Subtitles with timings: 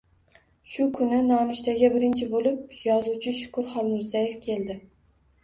[0.69, 4.81] Shu kuni nonushtaga birinchi bo’lib yozuvchi Shukur Xolmirzayev keldi.